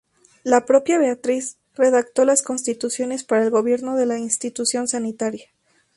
[0.43, 5.49] La propia Beatriz redactó las Constituciones para el gobierno de la institución sanitaria.